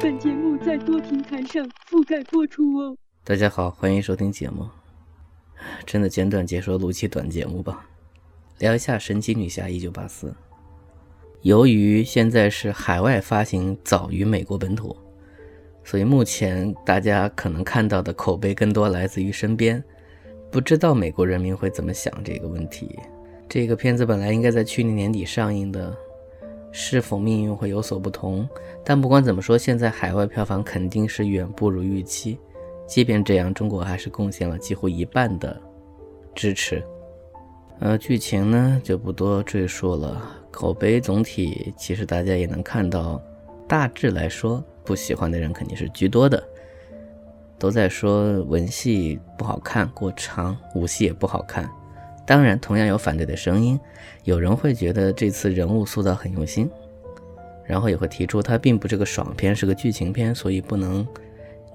[0.00, 2.96] 本节目在多平台上覆盖播出哦。
[3.22, 4.66] 大家好，欢迎收听节目。
[5.84, 7.86] 真的简短解说录期短节目吧，
[8.60, 10.28] 聊一下《神奇女侠一九八四》。
[11.42, 14.96] 由于现在是海外发行早于美国本土，
[15.84, 19.84] 所以目前大家可能看到的口碑更多来自于身边。
[20.50, 22.98] 不知道美国人民会怎么想这个问题。
[23.48, 25.94] 这个片子本来应该在去年年底上映的，
[26.78, 28.46] 是否命运会有所不同？
[28.84, 32.38] 但不管怎么说，现在海外票房肯定是远不如预期。
[32.86, 35.58] 即便这样，中国还是贡献了几乎一半的
[36.34, 36.84] 支持。
[37.78, 40.20] 呃，剧情呢就不多赘述了。
[40.50, 43.18] 口碑总体其实大家也能看到，
[43.66, 46.46] 大致来说，不喜欢的人肯定是居多的，
[47.58, 51.66] 都在说文戏不好看、过长，武戏也不好看。
[52.26, 53.78] 当然，同样有反对的声音，
[54.24, 56.68] 有人会觉得这次人物塑造很用心，
[57.64, 61.06] 然后也会提出它并不是个爽片，是个剧情片，所以不能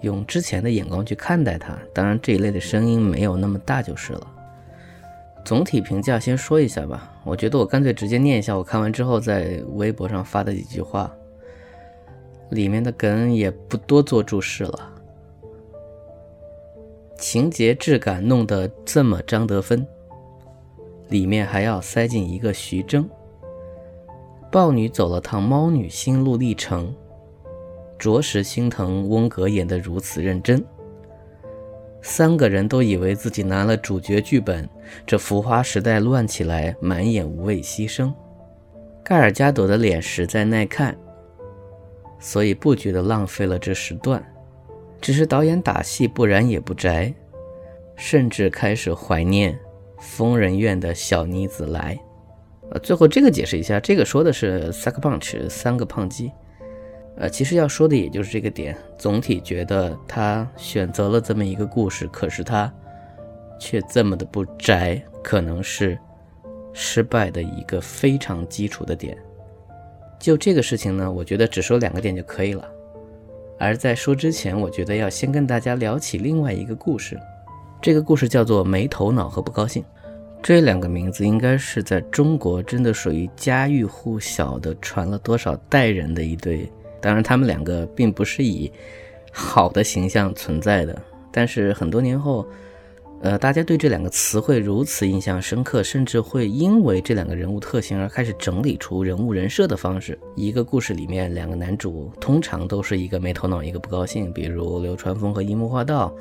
[0.01, 1.77] 用之前的眼光去看待它。
[1.93, 4.27] 当然，这一类的声音没有那么大就是了。
[5.43, 11.11] 总体评价先说一下吧，我觉得我干脆直接念一下我看完之后在微博上发的几句话，
[12.49, 14.89] 里面的梗也不多做注释了。
[17.17, 19.85] 情节质感弄得这么张德芬，
[21.11, 23.07] 里面还要塞进一个徐峥。
[24.51, 26.93] 豹女走了趟猫女心路历程，
[27.99, 30.65] 着实心疼翁格演得如此认真。
[32.01, 34.67] 三个人都以为自己拿了主角剧本，
[35.05, 38.11] 这浮华时代乱起来，满眼无畏牺牲。
[39.03, 40.97] 盖尔加朵的脸实在耐看，
[42.19, 44.23] 所以不觉得浪费了这时段。
[44.99, 47.13] 只是导演打戏不然也不宅，
[47.95, 49.59] 甚至开始怀念
[50.01, 51.97] 疯人院的小妮子来。
[52.71, 56.31] 呃，最后这个解释一下，这个说的是 sack Punch 三个胖鸡。
[57.17, 58.75] 呃，其实要说的也就是这个点。
[58.97, 62.73] 总体觉得他选择了这么一个故事，可是他
[63.59, 65.97] 却这么的不宅，可能是
[66.73, 69.17] 失败的一个非常基础的点。
[70.17, 72.67] 就这个事情呢，我觉得只说两个点就可以了。
[73.59, 77.19] 而在说之前，我觉得要先跟大家聊起另外一个故事。
[77.81, 79.81] 这个故事叫做《没头脑和不高兴》。
[80.43, 86.71] 这两个名字应该是在中国真的属于家喻户晓的，传了多少代人的一对。
[87.01, 88.71] 当然，他们两个并不是以
[89.31, 91.01] 好的形象存在的。
[91.31, 92.45] 但是很多年后，
[93.23, 100.19] 呃，大家对这两个词汇如此印象深刻，甚至会因为这两个人物特性而开始整理出人物人设的方式。
[100.35, 106.13] 一个故事里面，两个男主通常都是一个没头脑，一个不高兴，比如流川枫和樱木花道，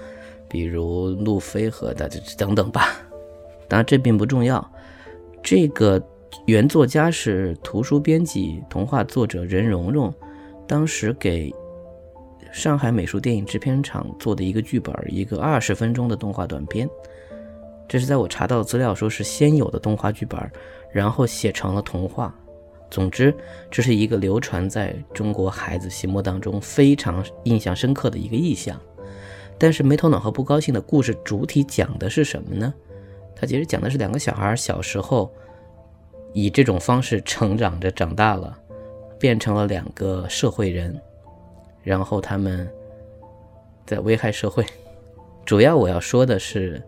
[0.50, 2.88] 比如路飞和的等等吧。
[3.68, 4.70] 当然，这并不重要。
[5.42, 6.02] 这个
[6.44, 10.12] 原作家是图书编辑、童话作者任蓉蓉，
[10.66, 11.50] 当时给。
[12.52, 16.90] 上海美术电影制片厂做的一个剧本，一个二十分钟的动画短片。
[17.86, 20.50] 这是在我查到的资料说是先有的动画剧本，
[20.92, 22.34] 然后写成了童话。
[22.90, 23.32] 总之，
[23.70, 28.76] 这是一个流传在中国孩子心目当中非常印象深刻的一个意象。
[29.60, 32.72] 但是没头脑和不高兴的故事主体讲的是什么呢？
[33.36, 35.30] 它其实讲的是两个小孩小时候
[36.32, 38.58] 以这种方式成长着，长大了，
[39.18, 40.98] 变成了两个社会人。
[41.82, 42.66] 然后他们
[43.84, 44.64] 在危害社会。
[45.44, 46.82] 主要我要说的是，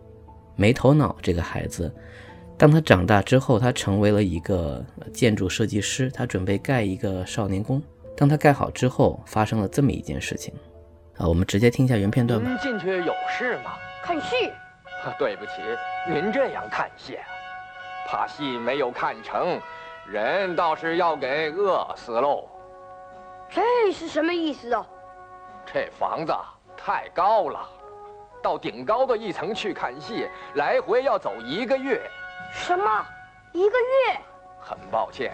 [0.55, 1.93] 没头脑这个孩子，
[2.57, 7.79] 当他长大之后，他成为了一个建筑设计师，他准备盖一个少年宫。
[8.17, 10.53] 当他盖好之后，发生了这么一件事情。
[11.17, 12.49] 啊，我们直接听一下原片段吧。
[12.49, 13.71] 您进去有事吗？
[14.03, 14.51] 看戏。
[15.19, 15.51] 对不起，
[16.07, 17.19] 您这样看戏，
[18.07, 19.59] 怕戏没有看成，
[20.07, 22.47] 人倒是要给饿死喽。
[23.49, 24.85] 这是什么意思啊？
[25.65, 26.33] 这房子
[26.77, 27.59] 太高了，
[28.41, 32.01] 到顶高的一层去看戏，来回要走一个月。
[32.53, 33.05] 什么？
[33.51, 34.19] 一个月？
[34.61, 35.33] 很抱歉，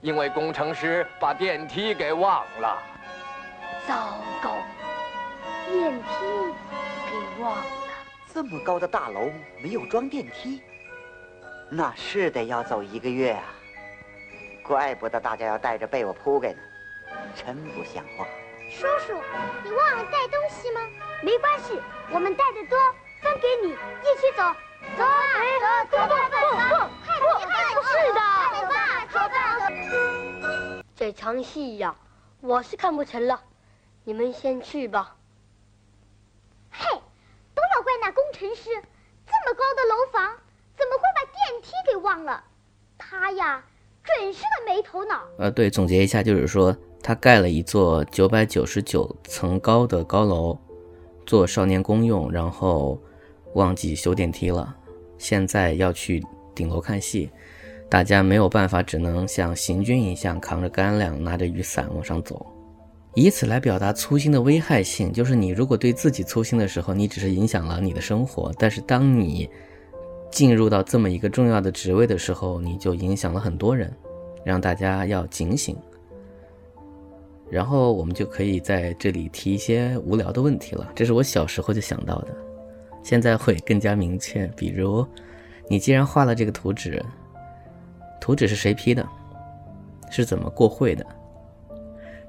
[0.00, 2.78] 因为工程师把电梯给忘了。
[3.86, 3.94] 糟
[4.42, 4.56] 糕，
[5.70, 6.08] 电梯
[7.10, 7.64] 给忘了。
[8.32, 9.30] 这么高的大楼
[9.62, 10.60] 没有装电梯，
[11.68, 13.44] 那是得要走一个月啊！
[14.64, 16.58] 怪不得大家要带着被我铺盖呢。
[17.34, 18.26] 真不像话！
[18.70, 19.14] 叔叔，
[19.64, 20.80] 你忘了带东西吗？
[21.22, 21.80] 没关系，
[22.10, 22.78] 我们带的多，
[23.20, 24.42] 分给你，一起走。
[24.96, 27.22] 走啊，走，做饭吧，不不
[27.76, 28.20] 不，是的，
[29.10, 30.82] 做饭。
[30.96, 31.94] 这场戏呀，
[32.40, 33.40] 我是看不成了，
[34.04, 35.16] 你们先去吧。
[36.70, 36.86] 嘿，
[37.54, 37.82] 都要
[38.40, 38.70] 怪那工程师，
[39.26, 40.34] 这么高的楼房，
[40.76, 42.42] 怎么会把电梯给忘了？
[42.96, 43.62] 他呀，
[44.02, 45.22] 准是个没头脑。
[45.38, 50.58] 呃，对，总结一下就是说，他盖了一座九百九十九层高的高楼，
[51.26, 52.98] 做少年宫用，然后
[53.54, 54.74] 忘记修电梯了。
[55.18, 57.30] 现在要去顶楼看戏，
[57.90, 62.46] 大家没有办法，只能像行军一样扛着干粮，拿着雨伞往上走，
[63.14, 65.12] 以此来表达粗心的危害性。
[65.12, 69.48] 就是你如果对自己粗心的时候，你只是影响了你的生活；但是当你
[70.30, 73.92] 进入到这么一个重要的职位的时候，你就影响了很多人，
[74.44, 75.76] 让大家要警醒。
[77.50, 82.28] 然后我们就可以在这里提一些无聊的问题了，这是我小时候就想到的。
[83.02, 85.04] 现在会更加明确，比如，
[85.68, 87.04] 你既然画了这个图纸，
[88.20, 89.04] 图纸是谁批的？
[90.10, 91.04] 是怎么过会的？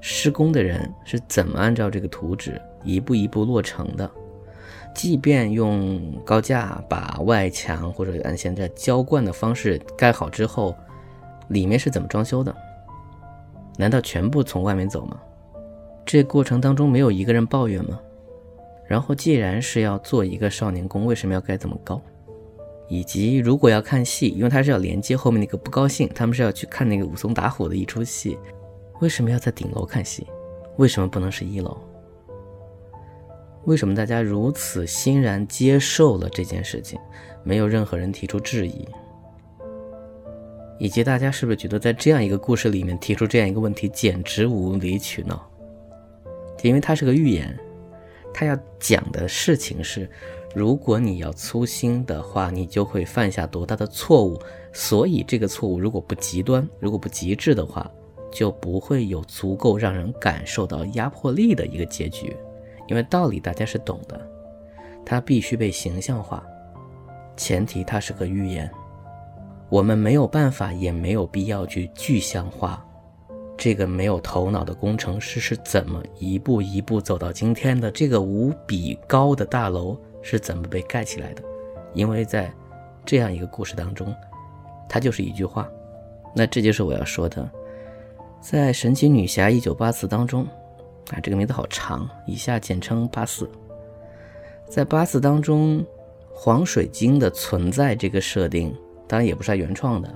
[0.02, 4.10] 施工的人是怎么按照这个图纸一步一步落成的？
[4.94, 10.76] 即便用高架把外墙或者按现在浇灌的方式盖好之后，
[11.48, 12.54] 里面是怎么装修的？
[13.78, 15.18] 难道全部从外面走吗？
[16.04, 17.98] 这过程当中没有一个人抱怨吗？
[18.86, 21.98] 然后，既然是要做一个少年宫，为什么要盖这么高？
[22.88, 28.36] 以及如果要看戏，因为它是要连接后面那个不高兴，他们是要去看那个武松打虎的一出戏，
[29.02, 30.24] 为什么要在顶楼看戏？
[30.76, 31.76] 为什么不能是一楼？
[33.64, 37.00] 为什么大家如此欣然接受了这件事情，
[37.42, 38.86] 没有任何人提出质疑？
[40.78, 45.50] 以及大家是不是觉得在这样一个故事里面提出这样一个问题简直无理取闹？
[46.62, 47.58] 因为它是个寓言。
[48.32, 50.08] 它要讲的事情是，
[50.54, 54.40] 如果你要粗心的话，你就会犯下多大的错误。
[54.72, 57.90] 所以这个错误如果不极端，如果不极致的话，
[58.32, 62.36] 就不会有足够让人感受到压迫力的一个结局。
[62.88, 64.20] 因为道理大家是懂的，
[65.04, 66.42] 它必须被形象化，
[67.36, 68.68] 前提它是个寓言，
[69.68, 72.84] 我们没有办法，也没有必要去具象化。
[73.56, 77.90] 这个没有头脑的工程师是怎么一步一步走到今天的？
[77.90, 81.42] 这个无比高的大楼是怎么被盖起来的？
[81.94, 82.52] 因为在
[83.06, 84.12] 这样一个故事当中，
[84.88, 85.68] 它就是一句话。
[86.34, 87.48] 那这就是我要说的，
[88.42, 90.42] 在《神奇女侠一九八四》当中，
[91.12, 93.48] 啊，这个名字好长，以下简称八四。
[94.68, 95.86] 在八四当中，
[96.34, 100.12] 黄水晶的存在这个设定，当然也不是他原创的。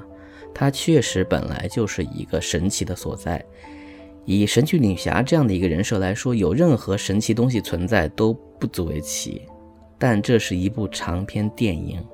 [0.52, 3.42] 它确实本来就是一个神奇的所在，
[4.24, 9.40] 以神奇女侠这样的一个人设来说，有任何神奇东西存在都不足为奇。
[9.98, 12.04] 但这是一部长篇电影，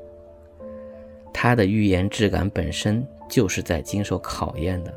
[1.33, 4.93] 它的寓言质感本身就是在经受考验的。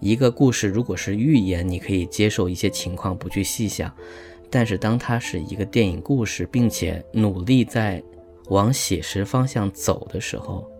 [0.00, 3.90] 一个故事如果是寓言，你可以接受一些情况不去细想；
[4.48, 8.02] 但是当它是一个电影故事，并且努力在
[8.48, 10.70] 往写实方向走的时候，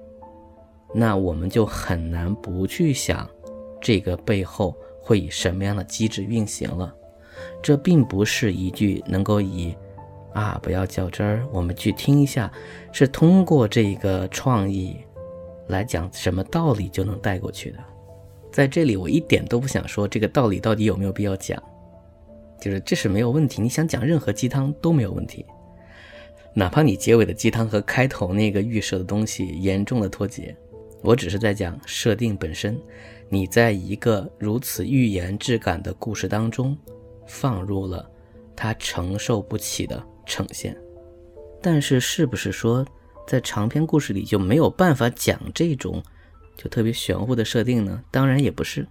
[0.94, 3.29] 那我们就很难不去想，
[3.81, 6.94] 这个背后会以什么样的机制运行了。
[7.62, 9.75] 这并不是一句能够以
[10.32, 12.50] “啊，不要较真儿，我们去听一下”，
[12.93, 14.96] 是通过这个创意
[15.67, 17.79] 来讲什么道理就能带过去的。
[18.58, 21.62] 在这里，我一点都不想说这个道理到底有没有必要讲，
[22.60, 23.62] 就是这是没有问题。
[23.62, 25.46] 你想讲任何鸡汤都没有问题，
[26.55, 30.56] 哪怕你结尾的鸡汤和开头那个预设的东西严重的脱节。
[31.03, 32.77] 我只是在讲设定本身，
[33.29, 36.77] 你在一个如此预言质感的故事当中，
[37.29, 38.10] 放入了
[38.56, 40.77] 他承受不起的呈现。
[41.62, 42.84] 但是，是不是说
[43.24, 46.03] 在长篇故事里就没有办法讲这种
[46.58, 48.03] 就特别玄乎的设定呢？
[48.10, 48.86] 当然也不是，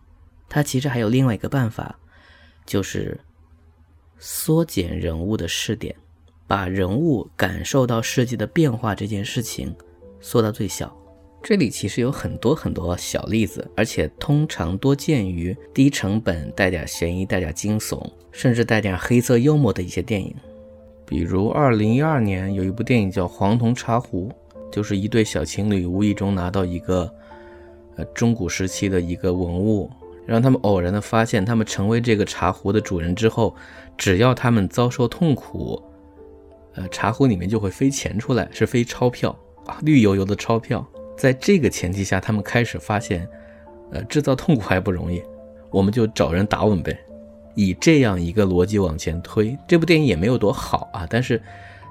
[0.49, 1.99] 它其实还有另外一个办法，
[2.65, 3.19] 就是
[4.17, 5.93] 缩减人物的视点，
[6.47, 9.75] 把人物感受到世界的变化这件事情
[10.21, 10.91] 缩到最小。
[11.43, 20.35] 这里其实有很多很多小例子，而且通常多见于低成本、带点悬疑、带点惊悚，甚至带点黑色幽默的一些电影。
[21.05, 24.29] 比如，二零一二年有一部电影叫《黄铜茶壶》，
[24.71, 27.09] 就是一对小情侣无意中拿到一个
[27.97, 29.89] 呃中古时期的一个文物，
[30.25, 33.55] 让他们偶然的发现，他们成为这个茶壶的主人之后，
[33.97, 35.81] 只要他们遭受痛苦，
[36.75, 39.35] 呃，茶壶里面就会飞钱出来，是飞钞票
[39.65, 40.85] 啊，绿油油的钞票。
[41.17, 43.27] 在这个前提下，他们开始发现，
[43.91, 45.21] 呃，制造痛苦还不容易，
[45.71, 46.95] 我们就找人打我们呗。
[47.55, 49.57] 以这样一个逻辑往前推。
[49.67, 51.41] 这部电影也没有多好啊，但是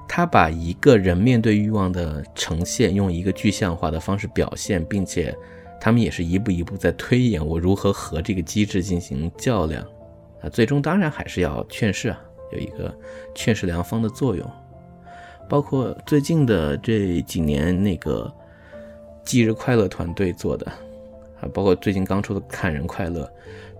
[0.07, 5.35] 他把一个人面对欲望的呈现，用一个具象化的方式表现，并且
[5.79, 9.83] 他们也是一步一步在推演我如何和这个机制进行较量
[10.41, 10.49] 啊。
[10.49, 12.19] 最终当然还是要劝世啊，
[12.51, 12.93] 有一个
[13.35, 14.49] 劝世良方的作用。
[15.49, 18.29] 包括最近的这几年那个
[19.23, 20.65] 忌日快乐团队做的
[21.39, 23.31] 啊，包括最近刚出的看人快乐，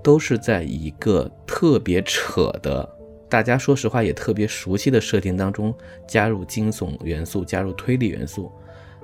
[0.01, 2.87] 都是在一个特别扯的，
[3.27, 5.73] 大家说实话也特别熟悉的设定当中
[6.07, 8.49] 加入惊悚元素，加入推理元素，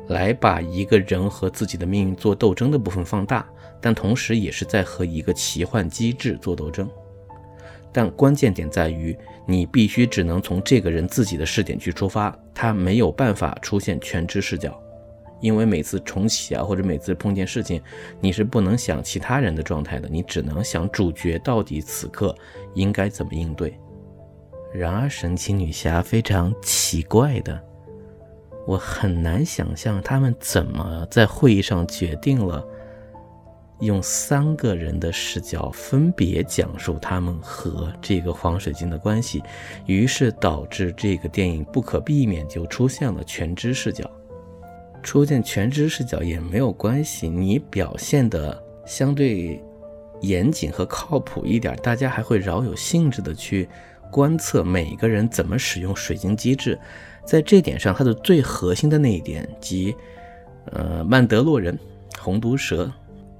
[0.07, 3.47] 来把一个人和自己的命运做斗争的部分放大，
[3.79, 6.89] 但同时也是在和一个奇幻机制做斗争。
[7.91, 14.81] 但关键点在于，你必须只能从这个人自己的视点去出发，他没有办法出现全知视角，
[15.39, 17.79] 因为每次重启啊，或者每次碰见事情，
[18.19, 22.35] 你是不能想其他人的状态的，你只能想主角到底此刻
[22.73, 23.77] 应该怎么应对。
[24.73, 27.63] 然而，神奇女侠非常奇怪的，
[28.65, 32.65] 我很难想象他们怎么在会议上决定了。
[33.79, 39.43] 用三个人的视角分别讲述他们和这个黄水晶的关系，
[39.85, 44.09] 于是导致这个电影不可避免就出现了全知视角。
[45.01, 49.61] 出现全知视角也没有关系，你表现的相对
[50.21, 53.67] 严谨和靠谱一点，大家还会饶有兴致的去
[54.09, 56.79] 观测每个人怎么使用水晶机制。
[57.25, 59.95] 在这点上，它的最核心的那一点即，
[60.71, 61.77] 呃，曼德洛人、
[62.19, 62.91] 红毒蛇。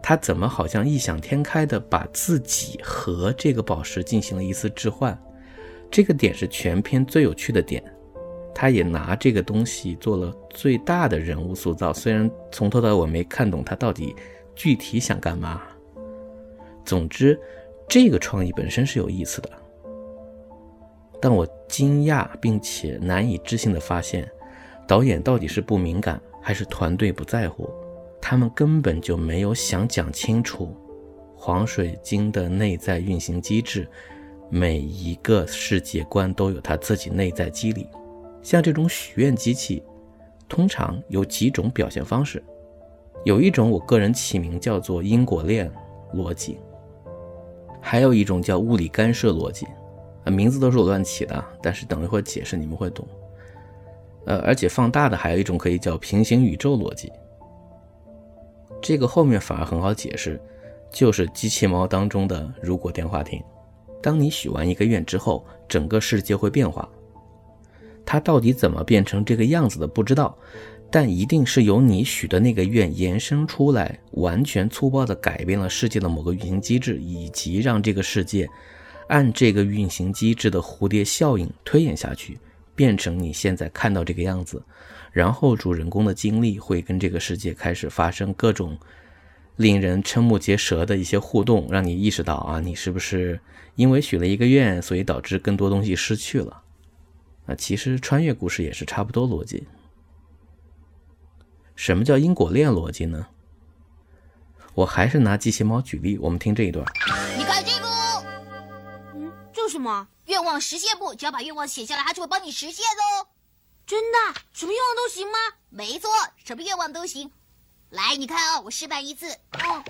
[0.06, 5.18] 他怎么好像异想天开的把自己和这个宝石进行了一次置换？
[5.90, 7.82] 这个点是全片最有趣的点。
[8.54, 14.14] 他也拿这个东西做了最大的人物塑造，虽然从头到尾没看懂他到底
[14.54, 15.62] 具体想干嘛。
[16.84, 17.40] 总之，
[17.88, 19.50] 这个创意本身是有意思的。
[21.24, 24.30] 但我惊讶并且难以置信的发现，
[24.86, 27.70] 导演到底是不敏感，还是团队不在乎？
[28.22, 30.76] 他们根本就没有想讲清楚
[31.34, 33.88] 黄水晶的内在运行机制，
[34.50, 37.88] 每一个世界观都有它自己内在机理。
[38.42, 39.82] 像这种许愿机器，
[40.50, 42.44] 通常有几种表现方式，
[43.24, 45.72] 有一种我个人起名叫做因果链
[46.14, 46.58] 逻辑，
[47.80, 49.66] 还有一种叫物理干涉逻辑，
[50.32, 53.08] 名字都是我乱起的，但是等一会儿解释你们会懂。
[54.26, 57.12] 呃，而且放大的还有一种可以叫平行宇宙逻辑。
[58.82, 60.42] 这个后面反而很好解释，
[60.92, 63.42] 就是机器猫当中的如果电话亭。
[64.02, 66.88] 当你许完一个愿之后，整个世界会变化。
[68.06, 70.38] 它到底怎么变成这个样子的不知道，
[70.92, 78.48] 但一定是由你许的那个愿延伸出来，完全粗暴地改变了世界的某个运行机制，以及让这个世界
[79.08, 82.40] 按这个运行机制的蝴蝶效应推演下去，
[82.76, 84.64] 变成你现在看到这个样子。
[85.12, 88.78] 然后主人公的经历会跟这个世界开始发生各种
[89.58, 93.40] 令人瞠目结舌的一些互动，让你意识到啊，你是不是
[93.76, 96.64] 因为许了一个愿，所以导致更多东西失去了？
[97.46, 99.68] 啊，其实穿越故事也是差不多逻辑。
[101.76, 103.28] 什么叫因果链逻辑呢？
[104.74, 106.84] 我还是拿机器猫举例，我们听这一段。
[109.74, 110.08] 什么？
[110.26, 113.28] 愿望实现簿，只要把愿望写下来，它就会帮你实现哦。
[113.88, 114.18] 真的，
[114.54, 115.38] 什么愿望都行吗？
[115.72, 116.12] 没错，
[116.46, 117.32] 什么愿望都行。
[117.90, 119.36] 来，你看啊，我示范一次。
[119.52, 119.84] 嗯，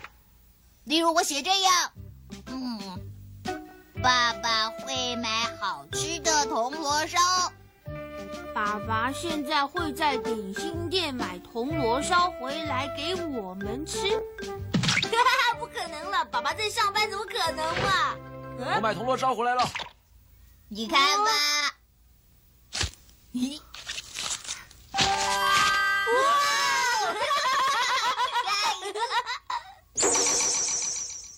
[0.86, 1.92] 例如我写这样，
[2.46, 2.98] 嗯，
[4.02, 7.20] 爸爸会买好吃的铜锣烧。
[8.56, 13.98] 爸爸现在会在点心店买铜锣烧回来给我们吃。
[14.08, 18.16] 哈哈，不可能了，爸爸在上班，怎么可能嘛？
[18.66, 19.62] 我买铜锣烧回来了，
[20.70, 21.32] 你看吧。
[23.34, 23.60] 咦？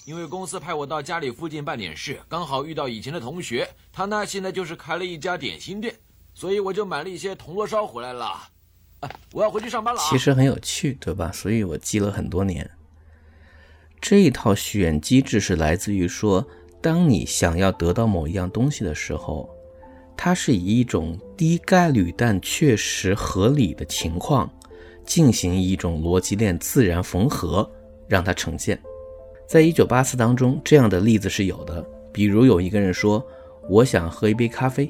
[0.05, 5.95] 因为公司派我到家里附近办点事，刚好遇到以前的同学，他呢现在就是开了一家点心店，
[6.35, 8.25] 所以我就买了一些铜锣烧回来了。
[8.99, 10.01] 啊，我要回去上班了。
[10.07, 11.31] 其实很有趣，对吧？
[11.31, 12.69] 所以我记了很多年。
[13.99, 16.47] 这一套许愿机制是来自于说，
[16.85, 19.49] 当你想要得到某一样东西的时候，
[20.15, 24.47] 它是以一种低概率但确实合理的情况，
[25.03, 27.67] 进行一种逻辑链自然缝合，
[28.07, 28.79] 让它呈现。
[29.47, 31.83] 在一九八四当中，这样的例子是有的。
[32.13, 33.25] 比如有一个人说
[33.67, 34.87] ：“我想喝一杯咖啡”，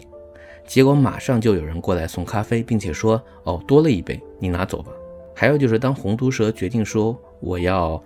[0.68, 4.92] 结果马上就有人过来送咖啡，并且说：“哦，多了一杯，你拿走吧。”
[5.34, 8.04] 还有就是，当红毒蛇决定说我要，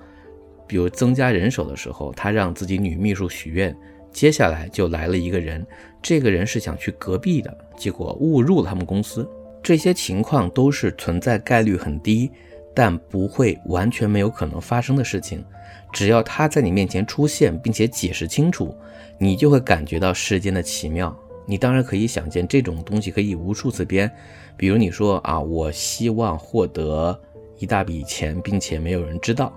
[0.70, 3.76] 比如增加人手的时候，他让自己女秘书许愿，
[4.12, 5.66] 接下来就来了一个人，
[6.00, 9.28] 这个人是想去隔壁的，结果误入了他们公司。
[9.64, 12.30] 这些情况都是存在概率很低，
[12.76, 15.44] 但不会完全没有可能发生的事情。
[15.92, 18.76] 只要他在你面前出现，并且解释清楚，
[19.18, 21.18] 你就会感觉到世间的奇妙。
[21.48, 24.10] 你当然可以想见这种东西可以无数次编，
[24.56, 27.20] 比如你说啊，我希望获得
[27.58, 29.52] 一大笔钱，并且没有人知道。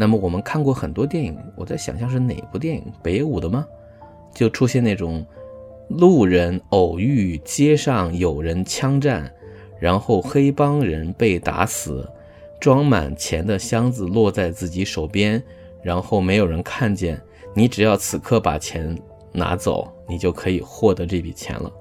[0.00, 2.84] 那么我们看过很多电影，我在想象是哪部电影？
[3.02, 3.66] 北舞的吗？
[4.32, 5.26] 就出现那种
[5.88, 9.28] 路人偶遇街上有人枪战，
[9.80, 12.08] 然后黑帮人被打死，
[12.60, 15.42] 装满钱的箱子落在自己手边。
[15.82, 17.20] 然后没有人看见
[17.52, 18.96] 你，只要此刻把钱
[19.32, 21.72] 拿走，你就可以获得这笔钱了。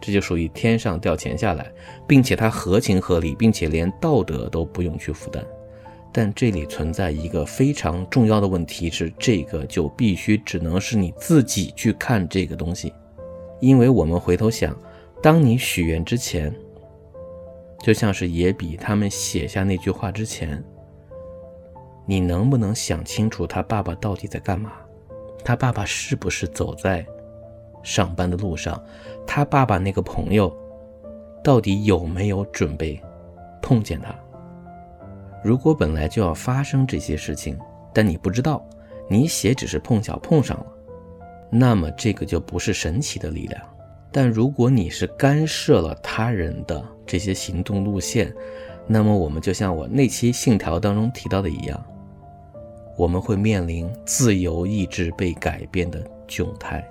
[0.00, 1.70] 这就属于天上掉钱下来，
[2.06, 5.44] 并且它合情合理，并且连道德都不用去负担。
[6.18, 12.90] 但这里存在一个非常重要的问题是，这个就必须只能是你自己去看这个东西，
[13.60, 14.74] 因为我们回头想，
[15.22, 16.50] 当你许愿之前，
[17.80, 20.64] 就像是野比他们写下那句话之前。
[22.06, 24.72] 你能不能想清楚他爸爸到底在干嘛？
[25.44, 27.04] 他爸爸是不是走在
[27.82, 28.82] 上班的路上？
[29.26, 30.50] 他爸爸那个朋友
[31.44, 32.98] 到底有没有准备
[33.60, 34.18] 碰见他？
[35.46, 37.56] 如果本来就要发生这些事情，
[37.94, 38.68] 但你不知道，
[39.08, 40.66] 你写只是碰巧碰上了，
[41.50, 43.62] 那么这个就不是神奇的力量。
[44.10, 48.34] 但如果你是干涉了他人的这些行动路线，
[48.88, 51.80] 那么我们就像我那期信条当中提到的一样。
[52.96, 56.84] 我们会面临自由意志被改变的窘态。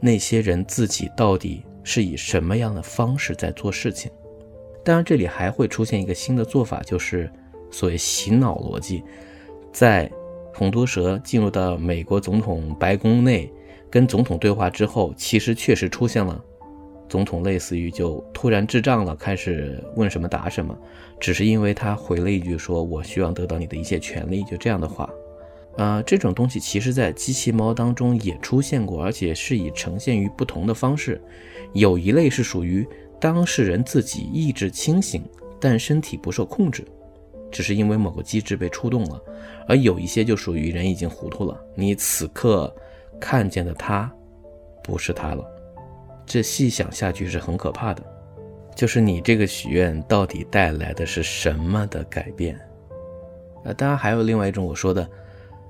[0.00, 4.10] 那些人自己到底是以什么样的方式在做事情？
[4.84, 7.30] 当然，这里还会出现一个新的做法，就是
[7.70, 9.02] 所谓洗脑逻辑。
[9.72, 10.10] 在
[10.52, 13.50] 红多蛇进入到美国总统白宫内
[13.90, 16.40] 跟总统对话之后，其实确实出现了。
[17.08, 20.76] 总统类似于就突然智障了，开始问什么答什么，
[21.20, 25.08] 只是因为他回了一句说：“我希望得到你的一切权利。”就这样的话，
[25.76, 31.20] 啊，这种东西其实在机器猫当中也出现过，而且是以呈现于不同的方式。
[31.72, 32.86] 有一类是属于
[33.20, 35.24] 当事人自己意志清醒，
[35.60, 36.84] 但身体不受控制，
[37.50, 39.18] 只是因为某个机制被触动了；
[39.66, 42.74] 而有一些就属于人已经糊涂了，你此刻
[43.18, 44.12] 看见的他，
[44.82, 45.44] 不是他了。
[46.26, 48.02] 这细想下去是很可怕的，
[48.74, 52.58] 就是你这个许愿到底带来的是什么的改变？
[53.64, 55.08] 呃，当然还有另外一种我说的，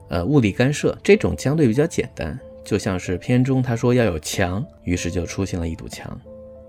[0.08, 6.20] 呃，物理干涉这种相对比较简单，就像是片中他说要有墙，于是就出现了一堵墙。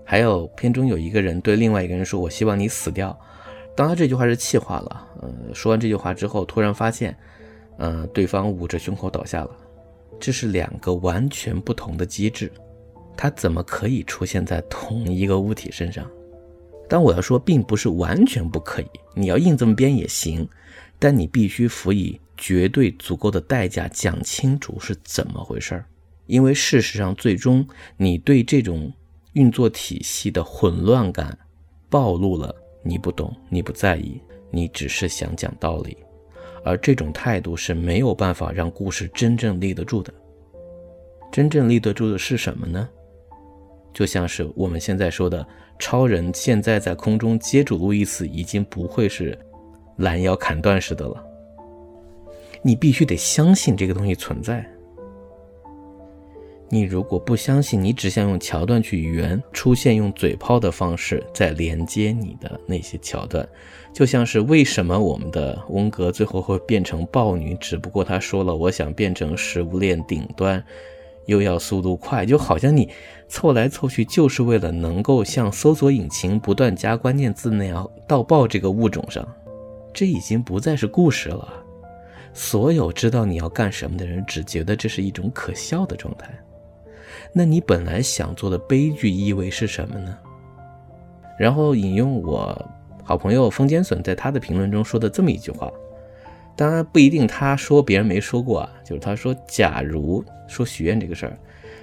[0.08, 3.18] 还有片中有一个人对另外一个人说：“我希望你死掉。”
[3.76, 7.14] 当他这句话是气话了，呃，说完这句话之后，突然发现，
[7.78, 9.50] 嗯，对方捂着胸口倒下了。
[10.20, 12.50] 这是两个完全不同的机制。
[13.16, 16.08] 它怎么可以出现在同一个物体身上？
[16.88, 20.48] 但我要说，并不是完全不可以，你要硬这么编也行，
[21.00, 25.84] 但你必须辅以绝对足够的代价，讲清楚是怎么回事儿。
[26.26, 27.66] 因为事实上，最终
[27.96, 28.92] 你对这种
[29.36, 31.38] 运作体系的混乱感
[31.90, 34.18] 暴露了，你不懂，你不在意，
[34.50, 35.94] 你只是想讲道理，
[36.64, 40.12] 而这种态度是没有办法让故事真正立得住的。
[41.30, 42.88] 真正立得住的是什么呢？
[43.92, 45.46] 就像是我们现在说的，
[45.78, 49.38] 超人现在在空中接住路易斯，已经不会是
[49.98, 51.22] 拦腰砍断似的了。
[52.62, 54.66] 你必须得相信这个东西存在。
[56.68, 63.48] 你如果不相信，你只想用桥段去圆出现用嘴炮的方式在连接你的那些桥段，
[63.92, 70.62] 就像是为什么我们的温格最后会变成豹女，只不过他说了我想变成食物链顶端。
[71.26, 72.88] 又要速度快，就好像你
[73.28, 79.26] 凑来凑去就是为了能够像搜索引擎不断加关键字那样到爆这个物种上，
[79.92, 81.52] 这已经不再是故事了。
[82.32, 86.28] 所有知道你要干什么的人只觉得这是一种可笑的状态。
[87.38, 90.16] 那你本来想做的悲剧意味是什么呢？
[91.38, 92.70] 然后引用我
[93.04, 95.70] 好朋友风间笋在他的评论中说的这么一句话。
[96.56, 101.38] 当然不一定，他说别人没说过啊，就是他说，假如说许愿这个事儿，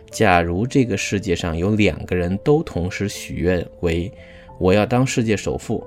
[0.10, 4.12] 假如这个世界上有两个人都同时许愿为
[4.58, 5.86] 我要当世界首富，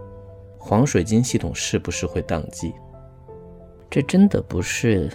[0.58, 2.72] 黄水晶系统是不是会宕机？
[3.90, 5.10] 这真的不是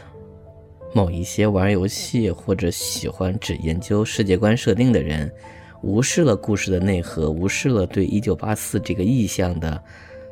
[0.93, 5.31] 某一些玩游戏或者喜欢只研究世界观设定的人
[5.81, 9.81] 无视了故事的内核，无视了对一九八四这个意象的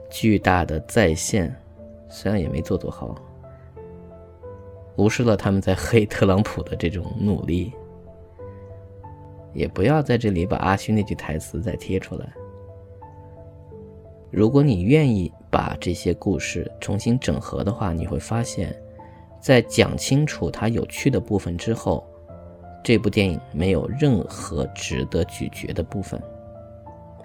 [0.09, 1.55] 巨大的再现，
[2.09, 3.15] 虽然也没做多好。
[4.97, 7.71] 无视了他们在黑特朗普的这种努力，
[9.53, 12.29] 也不要在这里把阿虚那句台词再贴出来。
[14.29, 18.75] 如果你愿意把这些故事重新整合的话，你会发现，
[19.39, 22.05] 在讲清楚它有趣的部分之后，
[22.83, 26.21] 这部电影没有任何值得咀嚼的部分，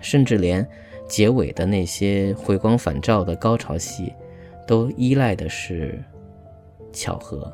[0.01, 0.67] 甚至连
[1.09, 4.13] 结尾的那些回光返照的高潮戏，
[4.67, 6.03] 都依赖的是
[6.93, 7.53] 巧合。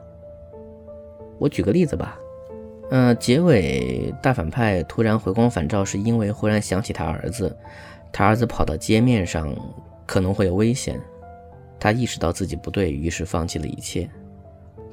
[1.38, 2.18] 我举个例子吧，
[2.90, 7.57] 嗯，结尾大反派突然回光返照，是因为忽然想起他儿子。
[8.12, 9.55] 他儿子跑到街面上，
[10.05, 11.01] 可能会有危险。
[11.79, 14.11] 他意识到自己不对，于是放弃了一切。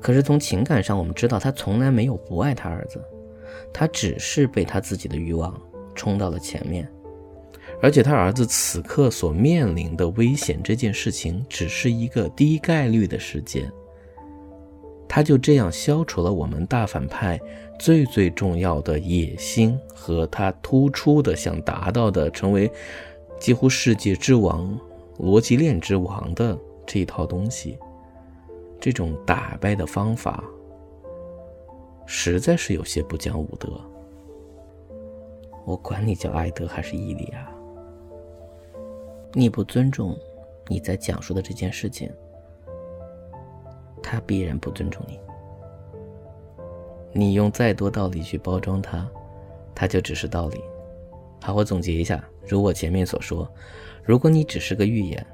[0.02, 3.02] 可是从情感上，我们知道他从来没有不爱他儿子，
[3.74, 5.60] 他只是被他自己的欲望
[5.96, 6.88] 冲到了前面。
[7.82, 13.72] 而且他儿子此刻所面临的危险这件事情，只是一个低概率的事件。
[15.08, 17.40] 他就这样消除了我们大反派
[17.80, 22.72] 最最重要的野心和他突出的想达到的成为。
[23.40, 24.76] 几乎世界之王、
[25.20, 26.58] 逻辑链之王的
[26.88, 27.78] 这一套东西，
[28.88, 30.42] 这种打败的方法，
[32.06, 33.70] 实在是有些不讲武德。
[35.66, 37.52] 我管你叫艾德还是伊利亚，
[39.34, 40.18] 你不尊重
[40.70, 42.10] 你在讲述的这件事情，
[44.02, 45.20] 他必然不尊重你。
[47.12, 49.06] 你用再多道理去包装它，
[49.76, 50.64] 它就只是道理。
[51.42, 53.54] 好，我总结一下，如我前面所说，
[54.02, 55.28] 如果你只是个预言，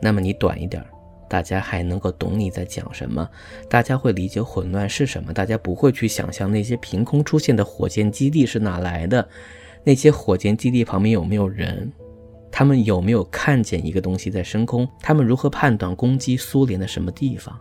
[0.00, 0.86] 那么你短一点，
[1.28, 3.28] 大家还能够懂你在讲什么，
[3.68, 9.28] 大家会理解混乱是什么，大家不会去想象那些凭空出现的火箭基地是哪来的，
[9.84, 11.92] 那些火箭基地旁边有没有人，
[12.52, 17.58] 他们有没有看见一个东西在升空，他们如何判断攻击苏联的什么地方？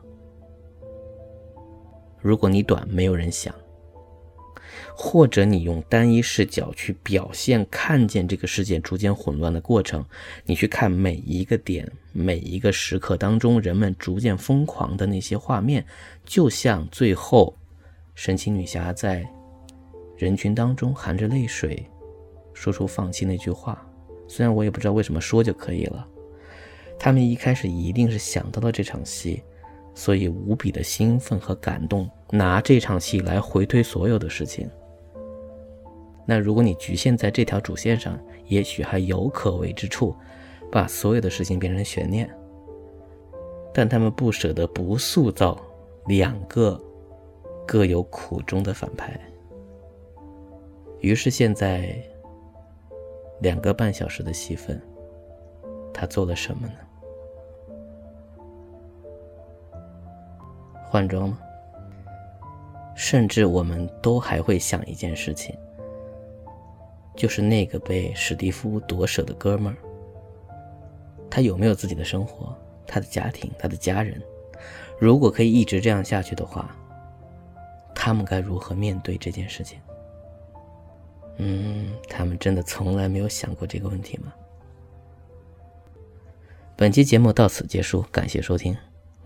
[2.21, 3.53] 如果你短，没有人想。
[4.97, 10.03] 或者你用单一视角去表现，看见这个世界逐渐混乱的过程，
[10.45, 15.85] 你去看每一个点、每一个时刻当中人们逐渐疯狂的那些画面，
[16.23, 17.53] 就像最后
[18.15, 19.27] 神奇女侠在
[20.15, 21.85] 人群当中含着泪水
[22.53, 23.85] 说出放弃那句话。
[24.29, 26.07] 虽然我也不知道为什么说就可以了，
[26.97, 29.43] 他们一开始一定是想到了这场戏，
[29.93, 34.69] 所以无比的兴奋和感动，拿这场戏来回推所有的事情。
[36.25, 40.15] 那如果你局限在这条主线上，也许还有可为之处，
[40.71, 42.29] 把所有的事情变成悬念。
[43.73, 45.59] 但他们不舍得不塑造
[46.07, 46.81] 两个
[47.67, 49.19] 各有苦衷的反派，
[50.99, 51.95] 于是现在
[53.41, 54.81] 两个半小时的戏份，
[55.93, 56.73] 他做了什么呢？
[60.87, 61.37] 换装吗？
[62.95, 65.53] 甚至我们都还会想一件事情。
[67.15, 69.77] 就是那个被史蒂夫夺舍的哥们儿，
[71.29, 72.55] 他有没有自己的生活？
[72.87, 74.21] 他的家庭，他的家人，
[74.99, 76.75] 如果可以一直这样下去的话，
[77.95, 79.79] 他们该如何面对这件事情？
[81.37, 84.31] 嗯，他们真的从来没有想过这个问题吗？
[86.75, 88.77] 本期节目到此结束，感谢收听，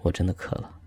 [0.02, 0.79] 我真的渴了。